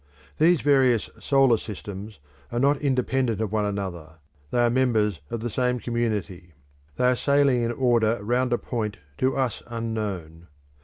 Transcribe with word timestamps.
These 0.39 0.61
various 0.61 1.11
solar 1.19 1.59
systems 1.59 2.17
are 2.51 2.57
not 2.57 2.81
independent 2.81 3.39
of 3.39 3.51
one 3.51 3.65
another 3.65 4.15
they 4.49 4.57
are 4.57 4.69
members 4.71 5.21
of 5.29 5.41
the 5.41 5.49
same 5.51 5.79
community. 5.79 6.53
They 6.95 7.05
are 7.05 7.15
sailing 7.15 7.61
in 7.61 7.71
order 7.71 8.17
round 8.23 8.51
a 8.51 8.57
point 8.57 8.97
to 9.19 9.37
us 9.37 9.61
unknown. 9.67 10.47